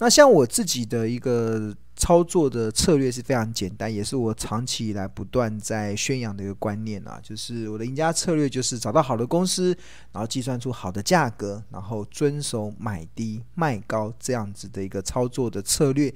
[0.00, 9.76] 那像我自己的一个操作的策略是非常简单，也是我长期以来不断在宣扬的一个观念啊，就是我的赢家策略就是找到好的公司，
[10.10, 16.12] 然后计算出好的价格，然后遵守买低卖高这样子的一个操作的策略。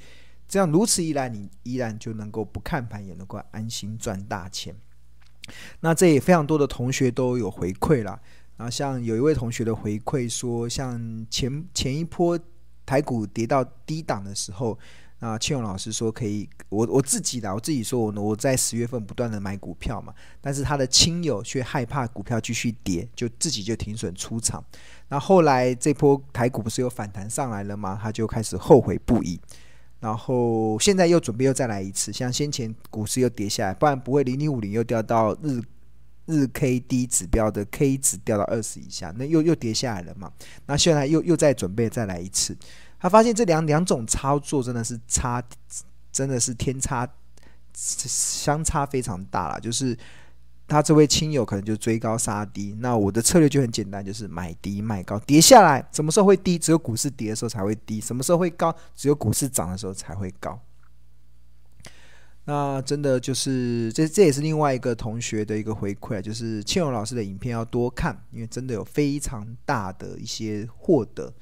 [0.48, 4.75] 这样如此一来，你依然就能够不看盘，也能够安心赚大钱。
[5.80, 8.19] 那这也非常多的同学都有回馈了。
[8.57, 12.39] 然后像有一位同学的回馈说，像前前一波
[12.87, 14.79] 台股跌到低档的时候，
[15.21, 24.63] 啊，庆荣老师说可以，我我自己的我自己说我我在十月份不断的买股票嘛，但是他的亲友却害怕股票继续跌，就自己就停损出场。
[25.09, 27.99] 那后来这波台股不是又反弹上来了吗？
[28.03, 29.41] 他就开始后悔不已。
[30.01, 35.62] 然后现在又准备又再来一次，像先前股市又跌下来，不然不会零零五零又掉到日
[36.27, 40.33] 日 K D 指标的 K 值掉到二十以下，那又又跌下来了嘛？
[40.67, 42.56] 那现在又又在准备再来一次，
[42.98, 45.43] 他发现这两两种操作真的是差，
[46.11, 47.09] 真的是天差
[47.75, 49.97] 相差非常大了，就是。
[50.67, 56.59] 他这位亲友可能就追高杀低，那我的策略就很简单，就是买低卖高，跌下来什么时候会低？
[56.59, 58.01] 只有股市跌的时候才会低。
[58.01, 58.75] 什么时候会高？
[58.97, 60.59] 只有股市涨的时候才会高。
[62.47, 71.33] 那真的就是这，这也是另外一个同学的一个回馈，就是庆荣老师的影片要多看，因为真的有非常大的一些获得。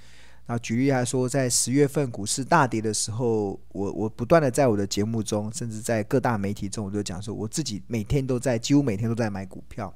[0.46, 9.92] 那举例来说，在十月份股市大跌的时候，我我不断的在我的节目中，甚至在各大媒体中，我就讲说，我自己每天都在，几乎每天都在买股票。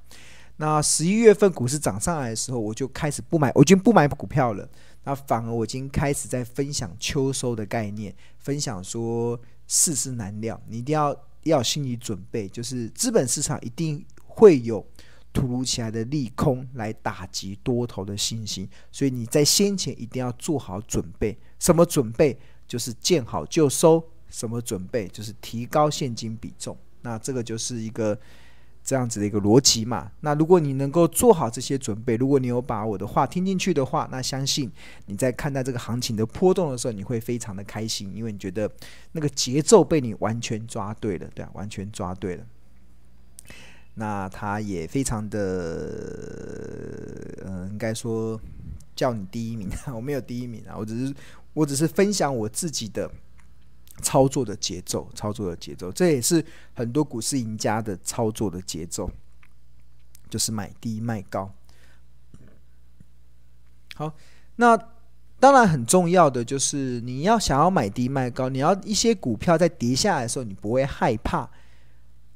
[0.57, 4.69] 那十一月份股市涨上来的时候，我就开始不买，我已经不买股票了。
[5.05, 14.87] 那反而我已经开始在分享秋收的概念，分享说世事难料，你一定要要心理准备，就是资本市场一定会有。
[15.33, 21.37] 突如其来的利空来打击多头的信心，所以你在先前一定要做好准备。
[21.59, 22.35] 什么准备？
[22.67, 24.03] 就是见好就收。
[24.31, 25.07] 什么准备？
[25.09, 26.75] 就是提高现金比重。
[27.03, 28.19] 那这个就是一个
[28.87, 30.13] 这样子的一个逻辑嘛。
[30.21, 34.71] 那如果你能够做好这些准备，如果你有把我的话听进去的话，那相信
[35.07, 38.71] 你在看待这个行情的波动的时候，你会非常的开心，因为你觉得
[39.11, 42.45] 那个节奏被你完全抓对了，对啊，完全抓对了。
[43.95, 45.39] 那他也非常的，
[47.45, 48.41] 嗯、呃，应该说
[48.95, 51.15] 叫你第一名， 我没有第一名啊，我只是
[51.55, 53.11] 我只是分享我自己的
[54.03, 59.11] 操作的节奏，操作的节奏，这也是很多股市赢家的操作的节奏，
[60.29, 61.53] 就是买低卖高。
[63.95, 64.13] 好，
[64.57, 64.77] 那
[65.41, 71.49] 当然很重要的就是你要想要买低卖高，你要一些股票在跌下来的时候，你不会害怕。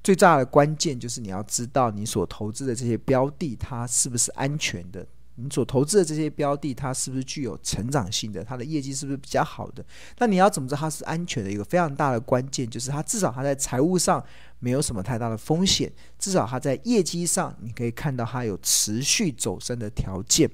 [0.03, 5.06] 最大的关键就是你要知道你所投资的这些标的，它是不是安全的？
[5.43, 8.45] 你所投资的这些标的，它是不是具有成长性的？
[8.45, 9.84] 它的业绩是不是比较好的？
[10.19, 11.51] 那你要怎么知道它是安全的？
[11.51, 14.23] 一个非常大的关键就是它至少它在财务上
[14.59, 20.51] 没有什么太大的风险，至少它在业绩上你可以看到它有持续走升的条件。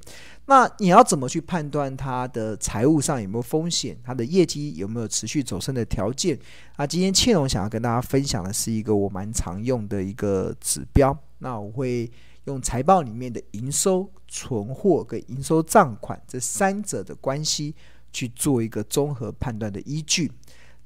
[0.49, 3.99] 那你要怎么去判断它的财务上有没有风险？
[4.05, 6.39] 它的业绩有没有持续走升的条件？
[6.77, 11.17] 啊，今天庆龙想要跟大家分享的是一个我蛮常用的一个指标。
[11.39, 12.11] 那我会
[12.47, 17.75] 用财报里面的营收、存货跟营收账款这三者的关系
[18.13, 20.33] 去做一个综合判断的依据。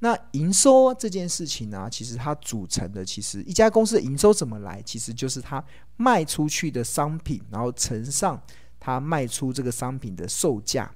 [0.00, 5.64] 那营收这件事情呢，其实它组成的其实一家公司的营收怎么来，其实就是它
[5.96, 8.42] 卖出去的商品，然后乘上。
[8.82, 10.90] 它卖出这个商品的售价，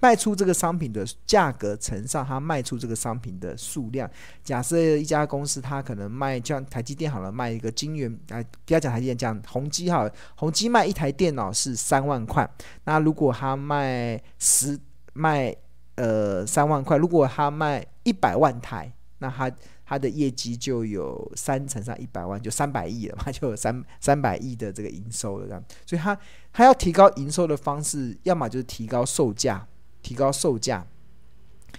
[0.00, 4.08] 卖出这个商品的价格乘上他卖出这个商品的数量。
[4.42, 12.48] 假设一家公司，他可能卖像台积电好了，卖一个晶圆，哎，不要讲台积电，讲宏基好了，宏基卖一台电脑是三万块。
[12.84, 14.78] 那如果他卖十
[15.12, 15.54] 卖
[15.96, 19.50] 呃三万块，如果他卖一百万台，那他。
[19.90, 25.64] 它的业绩就有三乘上一百万，就三百亿了嘛，就有三三百亿的这个营收了，这样。
[25.86, 26.14] 所以它
[26.52, 29.66] 它要提高营收的方式，要么就是提高售价，
[30.02, 30.86] 提高售价。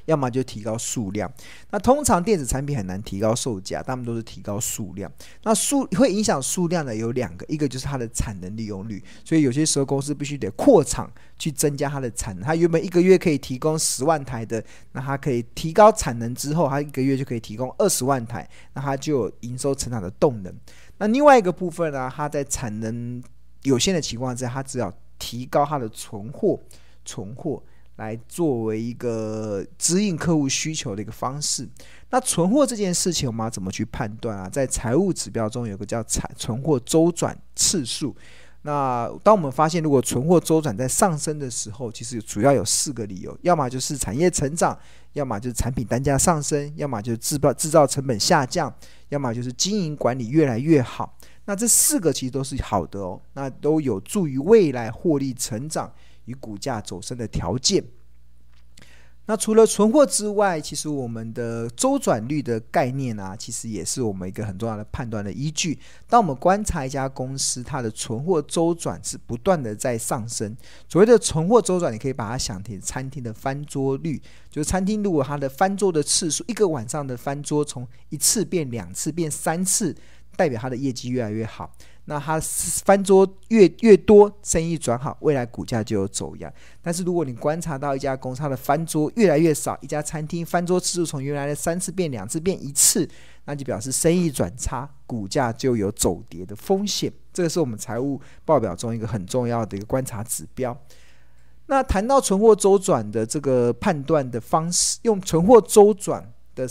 [0.05, 1.31] 要么就提高数量，
[1.71, 5.11] 那通常电子产品很难提高售价，他们都是提高数量。
[5.43, 12.43] 那数会影响数量的有两个，一个就是它的产能利用率，所以有些时候公司必须得扩厂去增加它的产能。
[12.43, 14.63] 它原本一个月可以提供十万台的，
[14.93, 20.53] 那它可以提高产能之后，它一个月就可以提供二十万台，那它就有营收成长的动能。
[20.97, 23.21] 那另外一个部分呢，它在产能
[23.63, 26.59] 有限的情况下，它只要提高它的存货，
[27.05, 27.61] 存货。
[27.99, 31.67] 来作为一个指引客户需求的一个方式。
[32.11, 34.49] 那存货这件事情，我们要怎么去判断啊？
[34.49, 38.15] 在财务指标中有个叫产存货周转次数，
[38.61, 44.77] 那当我们发现，如果存货周转在上升的时候，其实主要有四个理由：要么就是产业成长，
[45.11, 48.73] 要么就是产品单价上升，要么就是制造制造成本下降，
[49.09, 51.17] 要么就是经营管理越来越好。
[51.45, 55.91] 那这四个其实都是好的哦，那都有助于未来获利成长
[56.29, 57.83] 与股价走升的条件。
[59.25, 65.77] 那除了存货之外，其实我们的周转率的概念啊，其实也是我们一个很重要的判断的依据。
[66.07, 70.57] 当我们观察一家公司，它的存货周转是不断的在上升。
[70.87, 79.95] 所谓的存货周转，你可以把它想成餐厅的翻桌率，就是餐厅如果它的翻桌的次数，一个晚上的翻桌从一次变两次变三次，
[80.39, 81.69] 代表它的业绩越来越好。
[82.05, 86.51] 那它翻桌越越多，生意转好，未来股价就有走扬。
[86.81, 93.07] 但是如果你观察到一家公司它的翻桌越来越少，一家餐厅翻桌次数从原来的三次变两次变一次，
[93.43, 97.11] 那就表示生意转差，股价就有走跌的风险。
[97.33, 100.75] 这个是我们财务报表中一个很重要的一个观察指标。
[101.67, 106.65] 那谈到存货周转的这个判断的方式，用存货周转的。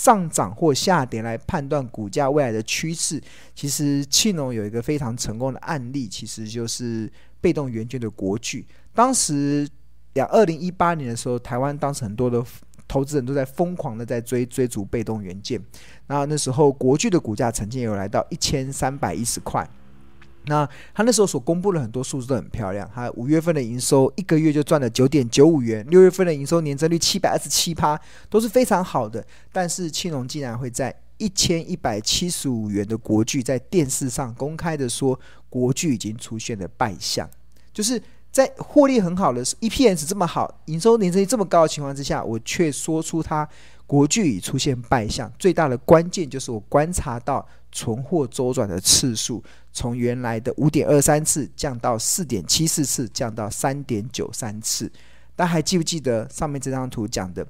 [0.00, 3.20] 上涨或下跌来判断股价未来的趋势，
[3.54, 8.64] 其实庆隆有一个非常成功的案例，其实就是被动元件的国巨。
[8.94, 9.68] 当时
[10.14, 12.42] 两二零一八年的时候，台湾当时很多的
[12.88, 15.60] 投资人都在疯狂的在追追逐被动元件，
[16.06, 19.68] 那那时候国巨的股价曾经有来到一千三百一十块。
[20.46, 29.24] 那他那时候所公布的很多数字都很漂亮，他五月份的营收一个月就赚了九点九五元，六月份的营收年增率七百二十七趴，都是非常好的。
[29.52, 37.28] 但是青龙竟然会在一千一百七十五元的国剧在电视上公开的说，国剧已经出现了败相，
[37.72, 43.48] 就是在获利很好的 EPS 这么好，营收年增率这么高的情况之下，我却说出它
[43.86, 45.30] 国巨已出现败相。
[45.38, 49.42] 最大的关键就是我观察到存货周转的次数。
[49.72, 54.90] 从原来的五点二三次降到四点七四次，降到三点九三次。
[55.36, 57.46] 大家还记不记得上面这张图讲的，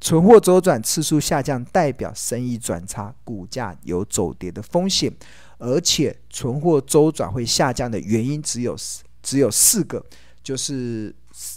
[0.00, 5.12] 存货周转次数下降代表生意转差，股价有走跌的风险。
[5.58, 8.76] 而且存货周转会下降的原因只有
[9.22, 10.04] 只有四个，
[10.42, 11.14] 就是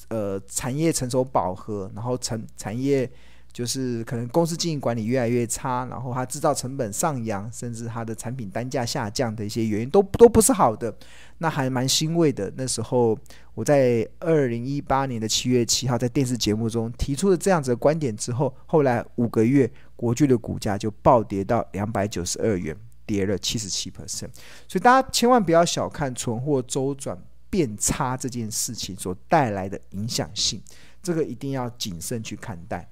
[0.10, 3.10] 呃产业成熟饱和，然后成产业。
[3.56, 10.94] 就是可能公司经营管理越来越差，然后它制造成本上扬，甚至它的产品单价下降的一些原因都都不是好的，
[11.38, 12.52] 那还蛮欣慰的。
[12.58, 13.18] 那时候
[13.54, 24.28] 我在二零一八年的七月七号在电视节目中提出了这样子的观点之后，后来五个月国巨的股价就暴跌到两百九十二元，跌了七十七 percent。
[24.68, 27.18] 所以大家千万不要小看存货周转
[27.50, 30.62] 变差这件事情所带来的影响性，
[31.02, 32.90] 这个一定要谨慎去看待。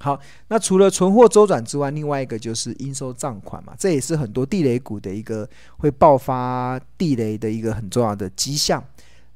[0.00, 5.48] 好，那除了存货周转之外，另外一个就是应收账款嘛，这也是很多地雷股的一个
[5.78, 8.82] 会爆发地雷的一个很重要的迹象。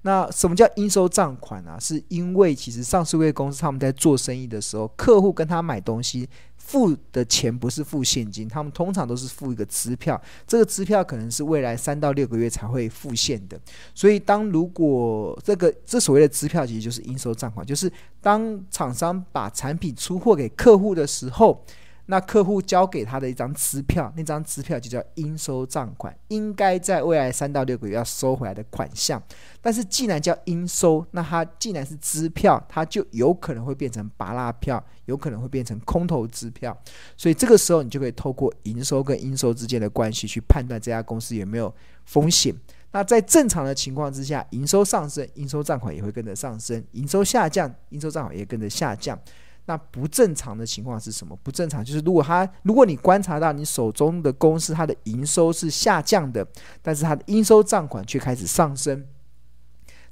[0.02, 1.78] 那什么叫应收账款啊？
[1.78, 6.28] 是因为其实上市柜公司他们在做生意的时候，客户跟他买东西。
[6.64, 13.60] 付的钱不是付现金，他们通常都是付一个支票，这个支票可能是未来三到六个月才会付现的。
[13.92, 21.64] 所以，当如果这个这所谓的支票，其实就是应收账款，就是当厂商把产品出货给客户的时候。
[22.06, 29.22] 那客户交给他的一张支票，那张支票就叫应收账款，应该在未来三到六个月要收回来的款项。
[29.60, 36.76] 但是既然叫应收，那它既然是支票，它就有可能会变成拔拉票，有可能会变成空头支票。
[37.16, 41.72] 所以这个时候你就可以透过营收跟应收之间的关系去判断这家公司有没有
[42.04, 42.54] 风险。
[42.90, 49.18] 那在正常的情况之下，营收上升，应收账款也会跟着上升；营收下降，应收账款也跟着下降。
[49.66, 51.38] 那不正常的情况是什么？
[51.42, 56.46] 不正常就是如果他，如果你观察到你手中的公司它的营收是下降的，
[56.82, 59.06] 但是它的应收账款却开始上升，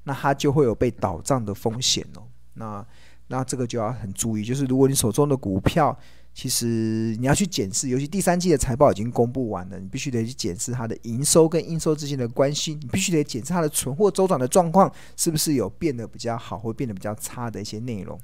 [0.04, 2.22] 那它就会有被倒账的风险哦。
[2.54, 2.86] 那
[3.26, 5.98] 那这个就要很注意，就是如果你手中的股票，
[6.32, 18.16] 其实你要去检视，尤其第三季的财报已经公布完了，你必须得去检视它的营收跟应收之间的关系，你必须得检视它的存货周转的状况是不是有变得比较好或变得比较差的一些内容。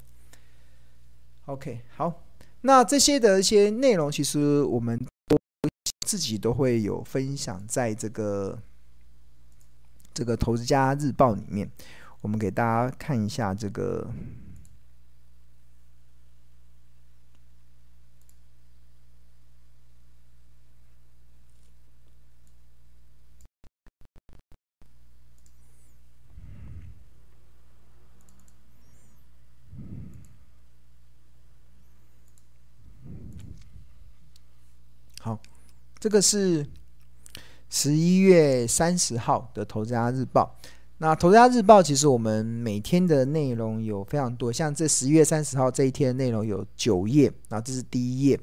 [1.47, 2.25] OK，好，
[2.61, 5.37] 那这些的一些内容，其实我们都
[6.05, 8.61] 自己都会有分享在这个
[10.13, 11.71] 这个投资家日报里面，
[12.19, 14.11] 我们给大家看一下这个。
[35.19, 35.37] 好，
[35.99, 36.65] 这个是
[37.69, 40.55] 十一月三十号的《投资家日报》。
[40.99, 48.39] 那《投资家日报》其实我们每天的内容有非常多，像这十一月三十号这一天的内容有九页，然后这是第一页。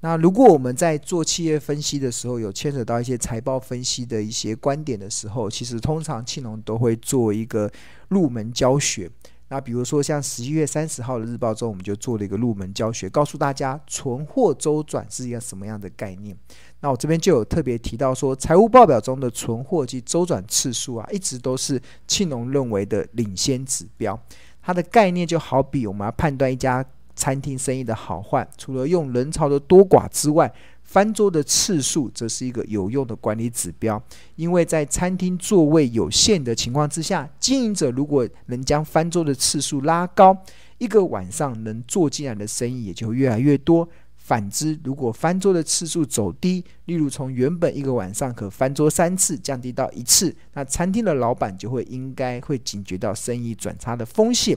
[0.00, 7.70] 那如果我们在做企业分析的时候，有牵扯到一些财报分析的一些观点的时候，其实通常庆农都会做一个
[8.08, 9.08] 入门教学。
[9.52, 16.34] 那比如说像十一月三十号的日报中，我们就做了一个入门教学，告诉大家存货周转是一个什么样的概念。
[16.80, 21.78] 那我这边就有特别提到说，财务报表中的存货及周转次数啊，一直都是
[22.08, 24.18] 庆农认为的领先指标。
[24.62, 26.82] 它的概念就好比我们要判断一家
[27.14, 30.50] 餐厅生意的好坏，除了用人潮的多寡之外，
[30.92, 34.00] 翻桌的次数则是一个有用的管理指标。
[34.36, 40.36] 因为在餐厅座位有限的情况之下，经营者如果能将翻桌的次数拉高，
[40.76, 43.88] 一个晚上能做进来的生意也就越来越多。
[44.18, 54.56] 反之，如果翻桌的次数走低，例如从原本一个晚上可翻桌三次降低到一次，那餐厅的老板就会应该会警觉到生意转差的风险。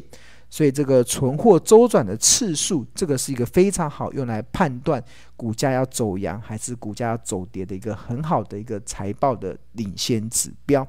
[0.56, 5.04] 所以，这个存货周转的次数，这个是一个非常好用来判断
[5.36, 10.88] 股价要走阳还是股价要走跌的一个很好的一个财报的领先指标。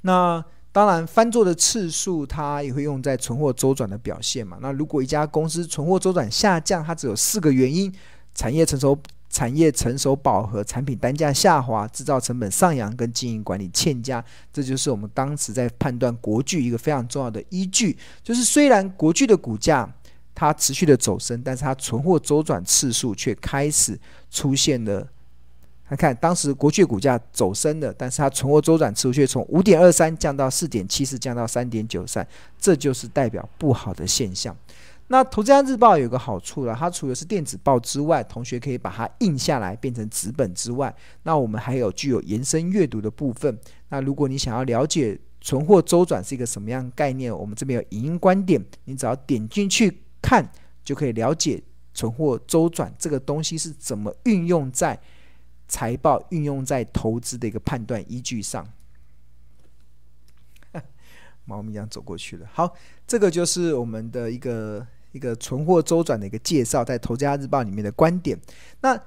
[0.00, 4.56] 那当然，翻做的次数它也会用在存货周转的表现嘛。
[4.62, 7.94] 那如果一家公司存货周转下降，它只有四个原因：
[8.32, 8.98] 产业成熟、
[9.32, 14.22] 产业成熟饱和、产品单价下滑、制造成本上扬跟经营管理欠佳。
[14.52, 17.96] 这就是我们当时在判断国巨一个非常重要的依据。
[18.22, 19.90] 就是虽然国巨的股价
[20.34, 23.98] 它持续的走升，但是它存货周转次数却开始
[24.30, 25.08] 出现了。
[25.88, 32.26] 看看，当时国巨股价走升了，但是它存货周转次数却从五点二三降到四点七四，降到三点九三，
[32.58, 34.56] 这就是代表不好的现象。
[35.12, 43.58] 那《投资家日报》有个好处了，它除了是电子报之外，同学可以把它印下来变成纸本之外，那我们还有具有延伸阅读的部分。
[43.90, 50.50] 那如果你想要了解存货周转是一个什么样概念，我们这边有影音观点，你只要点进去看，
[50.82, 54.98] 就可以了解存货周转这个东西是怎么运用在。
[55.68, 58.66] 财报运用在投资的一个判断依据上，
[61.46, 62.46] 猫咪一样走过去了。
[62.52, 62.74] 好，
[63.06, 68.38] 这个就是我们的一个一个存货周转的一个介绍，在《投资家日报》里面的观点。
[68.80, 69.00] 那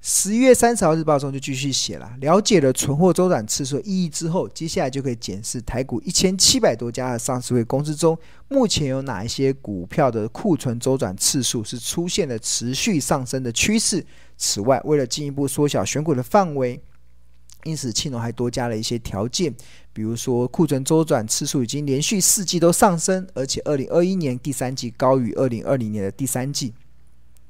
[0.00, 8.16] 十一月三十号日报中就继续写了，了解了存货周转次数意义之后，接下来就可以检视台股一千七百多家的上市位公司中，
[8.46, 14.06] 目前有哪一些股票的库存周转次数是出现了持续上升的趋势。
[14.36, 16.80] 此外，为了进一步缩小选股的范围，
[17.64, 19.54] 因此庆农还多加了一些条件，
[19.92, 26.72] 比如说库存周转次数已经连续四季都上升，而且二零二一年第三季高于二零二零年的第三季，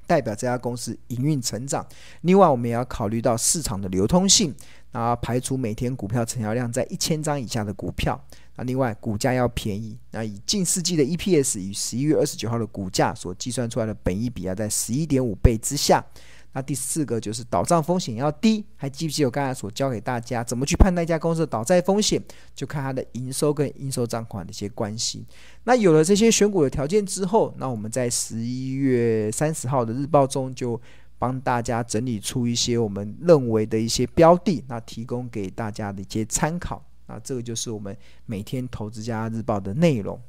[0.07, 1.87] 代表这家公司营运成长。
[2.23, 4.55] 另外，我们也要考虑到市场的流通性，
[4.93, 8.19] 那排除每天股票成交量在一千张以下的股票。
[8.57, 16.05] 那另外，股价要便宜，那以近四季的 EPS 与十一月二十九号的股价所计算出来的本益比要在十一点五倍之下。
[16.53, 22.21] 那第四个就是倒账风险要低，还记不记得我刚才所教给大家怎么去判断一家公司的倒债风险？
[22.55, 25.25] 就看它的营收跟应收账款的一些关系。
[25.65, 30.81] 那有了这些选股的条件之后，那我们在十一月三十号的日报中就
[31.19, 36.83] 帮大家整理出一些我们认为的一些标的，那提供给大家的一些参考。
[37.07, 40.21] 那这个就是我们每天投资家日报的内容。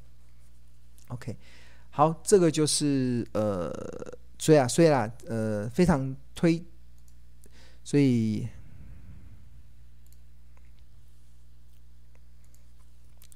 [1.08, 1.36] OK，
[1.90, 3.72] 好，这个就是呃。
[4.42, 6.64] 所以啊，所以啦，呃，非常推，
[7.84, 8.48] 所以，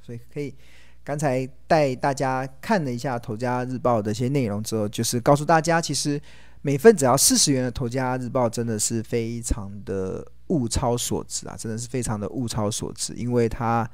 [0.02, 0.56] 所以可以，
[1.04, 6.20] 刚才带大家看了一下《投家日报》的一些内容之后，就是告诉大家，其实
[6.62, 13.88] 每份只要四十元的《投家日报》真的是非常的物超所值啊，真的是非常的物超所值，因为它。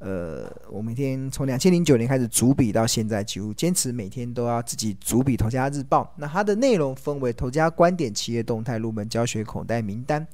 [0.00, 6.02] 呃，我每天从两千零九年开始主笔到现在，几乎坚持每天都要自己主笔《投家日报》。
[6.16, 10.26] 那它的内容分为投家观点、企业动态、入门教学、口袋名单。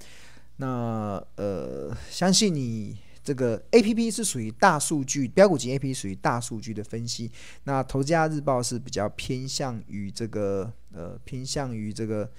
[0.59, 7.29] 那呃，相信你这个 A P P 是属于大数据标股型 A P P，属于大数据的分析。
[7.65, 12.31] 那《投家日报》是比较偏向于这个呃，偏向于这个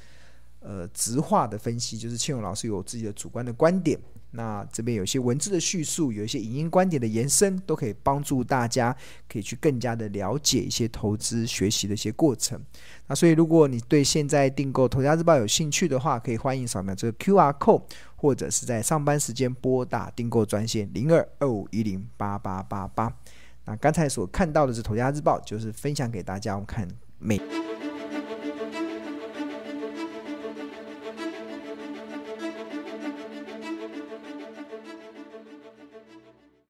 [0.62, 4.00] 呃，直化的分析，就是庆荣老师有自己的主观的观点。
[4.38, 8.96] 那这边有些文字的叙述，有一些影音观点的延伸，都可以帮助大家
[9.28, 12.62] 可以去更加的了解一些投资学习的一些过程。
[13.08, 17.82] 那所以，如果你对现在订购《投家日报》有兴趣的话，可以欢迎扫描这个 QR code，
[18.16, 23.12] 或者是在上班时间拨打订购专线零二二五一零八八八八。
[23.66, 27.42] 那刚才所看到的是《投家日报》，就是分享给大家我们看每。